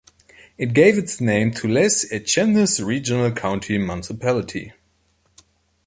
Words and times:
It 0.57 0.73
gave 0.73 0.97
its 0.97 1.21
name 1.21 1.51
to 1.51 1.67
Les 1.67 2.05
Etchemins 2.11 2.83
Regional 2.83 3.29
County 3.33 3.77
Municipality. 3.77 4.73